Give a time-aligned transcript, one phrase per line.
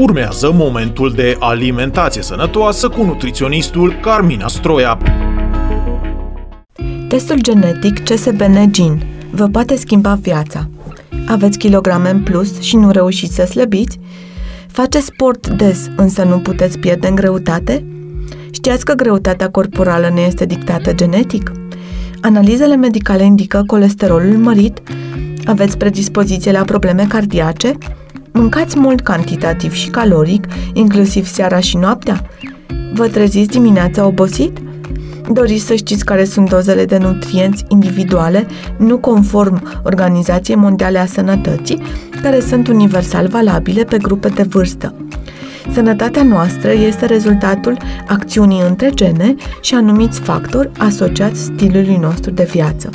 [0.00, 4.98] Urmează momentul de alimentație sănătoasă cu nutriționistul Carmina Stroia.
[7.08, 10.68] Testul genetic CSBN Gin vă poate schimba viața.
[11.26, 13.98] Aveți kilograme în plus și nu reușiți să slăbiți?
[14.66, 17.84] Faceți sport des, însă nu puteți pierde în greutate?
[18.50, 21.52] Știați că greutatea corporală ne este dictată genetic?
[22.20, 24.82] Analizele medicale indică colesterolul mărit,
[25.44, 27.78] aveți predispoziție la probleme cardiace,
[28.32, 32.26] mâncați mult cantitativ și caloric, inclusiv seara și noaptea,
[32.94, 34.58] vă treziți dimineața obosit–
[35.32, 41.82] Doriți să știți care sunt dozele de nutrienți individuale, nu conform Organizației Mondiale a Sănătății,
[42.22, 44.94] care sunt universal valabile pe grupe de vârstă.
[45.72, 47.76] Sănătatea noastră este rezultatul
[48.08, 52.90] acțiunii între gene și anumiți factori asociați stilului nostru de viață.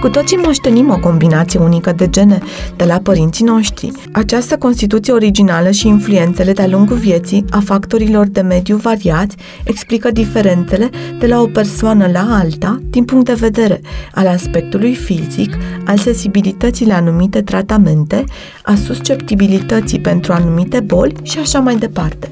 [0.00, 2.38] Cu toții moștenim o combinație unică de gene
[2.76, 3.92] de la părinții noștri.
[4.12, 10.90] Această constituție originală și influențele de-a lungul vieții a factorilor de mediu variați explică diferențele
[11.18, 13.80] de la o persoană la alta din punct de vedere
[14.14, 18.24] al aspectului fizic, al sensibilității la anumite tratamente,
[18.62, 22.30] a susceptibilității pentru anumite boli și așa mai departe.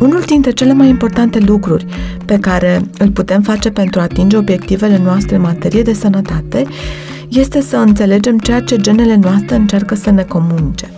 [0.00, 1.86] Unul dintre cele mai importante lucruri
[2.24, 6.64] pe care îl putem face pentru a atinge obiectivele noastre în materie de sănătate
[7.28, 10.90] este să înțelegem ceea ce genele noastre încearcă să ne comunice.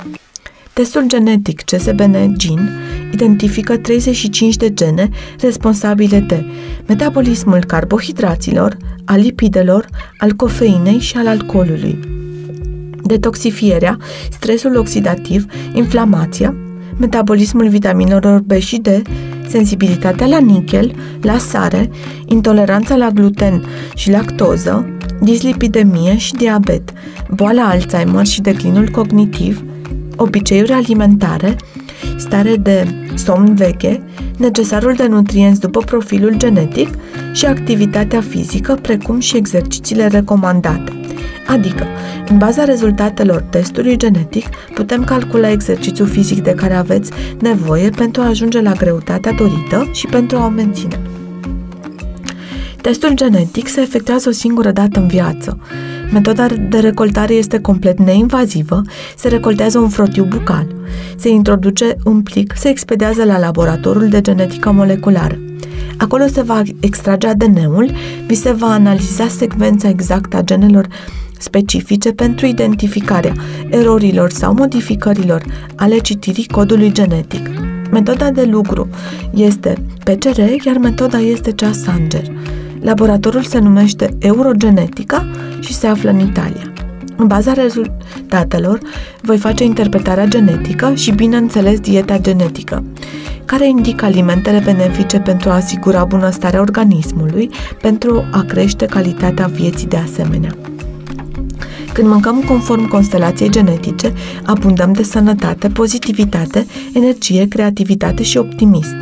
[0.72, 2.68] Testul genetic CSBN GIN
[3.12, 5.08] identifică 35 de gene
[5.40, 6.44] responsabile de
[6.86, 9.86] metabolismul carbohidraților, al lipidelor,
[10.18, 11.98] al cofeinei și al alcoolului,
[13.02, 13.98] detoxifierea,
[14.30, 16.54] stresul oxidativ, inflamația,
[16.96, 18.88] metabolismul vitaminelor B și D,
[19.48, 21.90] sensibilitatea la nichel, la sare,
[22.26, 24.86] intoleranța la gluten și lactoză,
[25.20, 26.92] dislipidemie și diabet,
[27.30, 29.64] boala Alzheimer și declinul cognitiv,
[30.16, 31.56] obiceiuri alimentare,
[32.16, 34.02] stare de somn veche,
[34.36, 36.88] necesarul de nutrienți după profilul genetic
[37.32, 41.01] și activitatea fizică, precum și exercițiile recomandate.
[41.46, 41.86] Adică,
[42.28, 47.10] în baza rezultatelor testului genetic, putem calcula exercițiul fizic de care aveți
[47.40, 51.00] nevoie pentru a ajunge la greutatea dorită și pentru a o menține.
[52.80, 55.58] Testul genetic se efectuează o singură dată în viață.
[56.12, 58.82] Metoda de recoltare este complet neinvazivă,
[59.16, 60.66] se recoltează un frotiu bucal,
[61.16, 65.38] se introduce un plic, se expediază la laboratorul de genetică moleculară.
[65.96, 67.90] Acolo se va extrage ADN-ul,
[68.26, 70.86] vi se va analiza secvența exactă a genelor
[71.42, 73.32] specifice pentru identificarea
[73.70, 75.42] erorilor sau modificărilor
[75.76, 77.48] ale citirii codului genetic.
[77.90, 78.88] Metoda de lucru
[79.34, 82.24] este PCR, iar metoda este cea Sanger.
[82.80, 85.26] Laboratorul se numește Eurogenetica
[85.60, 86.72] și se află în Italia.
[87.16, 88.78] În baza rezultatelor,
[89.20, 92.84] voi face interpretarea genetică și, bineînțeles, dieta genetică,
[93.44, 99.96] care indică alimentele benefice pentru a asigura bunăstarea organismului, pentru a crește calitatea vieții de
[99.96, 100.50] asemenea.
[101.92, 104.12] Când mâncăm conform constelației genetice,
[104.44, 108.96] abundăm de sănătate, pozitivitate, energie, creativitate și optimism.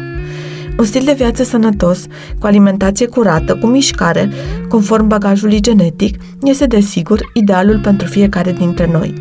[0.79, 2.05] Un stil de viață sănătos,
[2.39, 4.31] cu alimentație curată, cu mișcare,
[4.69, 9.15] conform bagajului genetic, este desigur idealul pentru fiecare dintre noi.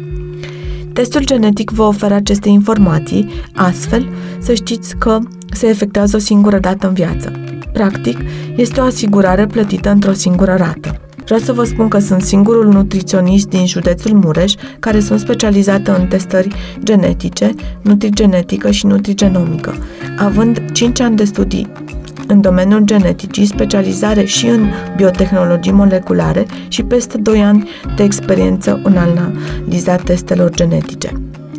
[0.94, 4.09] Testul genetic vă oferă aceste informații, astfel
[4.40, 5.19] să știți că
[5.51, 7.31] se efectuează o singură dată în viață.
[7.74, 8.18] Practic,
[8.56, 11.01] este o asigurare plătită într-o singură rată.
[11.29, 16.07] Vreau să vă spun că sunt singurul nutriționist din județul Mureș care sunt specializată în
[16.07, 19.75] testări genetice, nutrigenetică și nutrigenomică,
[20.18, 21.72] având 5 ani de studii
[22.28, 28.97] în domeniul geneticii, specializare și în biotehnologii moleculare și peste 2 ani de experiență în
[28.97, 31.12] analiza testelor genetice.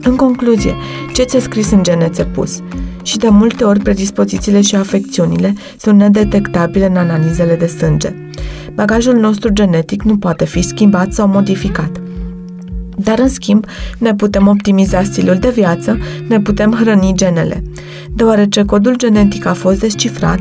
[0.03, 0.75] În concluzie,
[1.13, 2.61] ce ți-a scris în gene ți pus?
[3.03, 8.30] Și de multe ori predispozițiile și afecțiunile sunt nedetectabile în analizele de sânge.
[8.81, 12.01] Bagajul nostru genetic nu poate fi schimbat sau modificat.
[12.97, 13.65] Dar, în schimb,
[13.99, 15.99] ne putem optimiza stilul de viață,
[16.29, 17.63] ne putem hrăni genele.
[18.15, 20.41] Deoarece codul genetic a fost descifrat,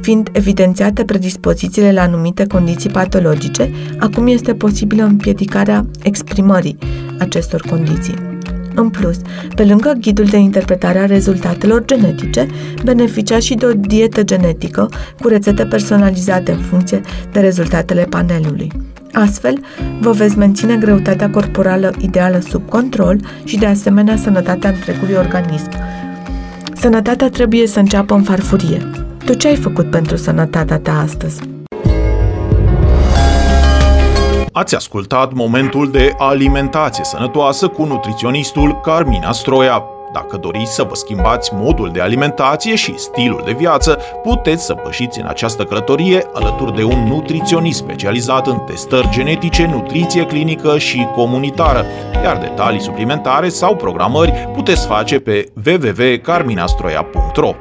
[0.00, 6.78] fiind evidențiate predispozițiile la anumite condiții patologice, acum este posibilă împiedicarea exprimării
[7.18, 8.33] acestor condiții.
[8.74, 9.16] În plus,
[9.54, 12.46] pe lângă ghidul de interpretare a rezultatelor genetice,
[12.84, 14.88] beneficiați și de o dietă genetică
[15.20, 17.00] cu rețete personalizate în funcție
[17.32, 18.70] de rezultatele panelului.
[19.12, 19.60] Astfel,
[20.00, 25.70] vă veți menține greutatea corporală ideală sub control și, de asemenea, sănătatea întregului organism.
[26.76, 28.90] Sănătatea trebuie să înceapă în farfurie.
[29.24, 31.53] Tu ce ai făcut pentru sănătatea ta astăzi?
[34.56, 39.84] Ați ascultat momentul de alimentație sănătoasă cu nutriționistul Carmina Stroia.
[40.12, 45.20] Dacă doriți să vă schimbați modul de alimentație și stilul de viață, puteți să pășiți
[45.20, 51.84] în această călătorie alături de un nutriționist specializat în testări genetice, nutriție clinică și comunitară,
[52.24, 57.54] iar detalii suplimentare sau programări puteți face pe www.carminastroia.ro.